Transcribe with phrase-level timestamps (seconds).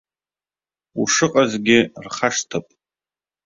[1.01, 2.67] Ушыҟазгьы рхашҭып.